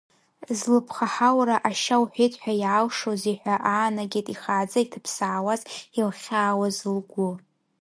Злыԥхаҳаура, 0.57 1.55
ашьа 1.69 1.97
уҳәеит 2.03 2.33
ҳәа 2.41 2.53
иаалшозеи 2.61 3.37
ҳәа 3.41 3.55
аанагеит 3.71 4.27
ихааӡа 4.33 4.79
иҭыԥсаауаз, 4.83 5.61
илхьаауаз 5.99 6.77
лгәы. 6.95 7.29